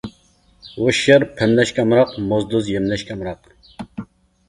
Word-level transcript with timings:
ھوشيار 0.77 1.27
پەملەشكە 1.35 1.85
ئامراق، 1.85 2.17
موزدۇز 2.33 2.73
يەملەشكە 2.75 3.15
ئامراق. 3.19 3.57